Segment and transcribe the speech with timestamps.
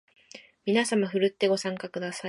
[0.65, 2.19] みなさまふるってご参加ください